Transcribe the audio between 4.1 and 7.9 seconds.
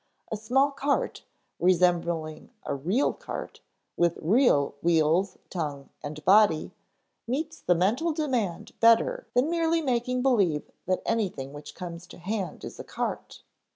"real" wheels, tongue, and body, meets the